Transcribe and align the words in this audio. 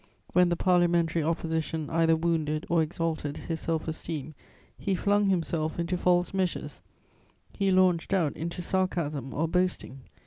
When 0.33 0.49
the 0.49 0.55
Parliamentary 0.55 1.21
Opposition 1.21 1.87
either 1.91 2.15
wounded 2.15 2.65
or 2.69 2.81
exalted 2.81 3.37
his 3.37 3.59
self 3.59 3.87
esteem, 3.87 4.33
he 4.75 4.95
flung 4.95 5.27
himself 5.29 5.77
into 5.77 5.95
false 5.95 6.33
measures, 6.33 6.81
he 7.53 7.69
launched 7.69 8.11
out 8.11 8.35
into 8.35 8.63
sarcasm 8.63 9.31
or 9.31 9.47
boasting. 9.47 9.99